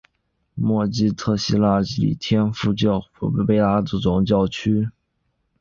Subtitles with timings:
[0.55, 4.89] 默基特希腊礼天主教巴勒贝克总教区。